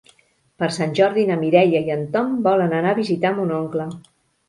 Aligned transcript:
Per 0.63 0.69
Sant 0.77 0.95
Jordi 1.01 1.27
na 1.27 1.37
Mireia 1.43 1.83
i 1.91 1.95
en 1.99 2.03
Tom 2.17 2.35
volen 2.51 2.77
anar 2.81 2.97
a 2.97 3.01
visitar 3.05 3.37
mon 3.41 3.57
oncle. 3.63 3.91